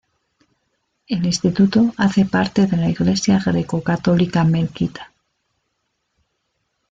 El 1.05 1.27
instituto 1.27 1.93
hace 1.95 2.25
parte 2.25 2.65
de 2.65 2.75
la 2.75 2.89
Iglesia 2.89 3.37
greco-católica 3.39 4.43
melquita. 4.43 5.11